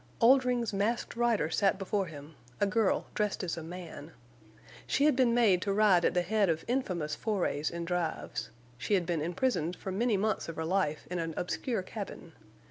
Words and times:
Oldring's 0.19 0.73
Masked 0.73 1.15
Rider 1.15 1.51
sat 1.51 1.77
before 1.77 2.07
him, 2.07 2.33
a 2.59 2.65
girl 2.65 3.05
dressed 3.13 3.43
as 3.43 3.55
a 3.55 3.61
man. 3.61 4.13
She 4.87 5.05
had 5.05 5.15
been 5.15 5.31
made 5.35 5.61
to 5.61 5.71
ride 5.73 6.03
at 6.03 6.15
the 6.15 6.23
head 6.23 6.49
of 6.49 6.65
infamous 6.67 7.13
forays 7.13 7.69
and 7.69 7.85
drives. 7.85 8.49
She 8.79 8.95
had 8.95 9.05
been 9.05 9.21
imprisoned 9.21 9.75
for 9.75 9.91
many 9.91 10.17
months 10.17 10.49
of 10.49 10.55
her 10.55 10.65
life 10.65 11.05
in 11.11 11.19
an 11.19 11.35
obscure 11.37 11.83
cabin. 11.83 12.31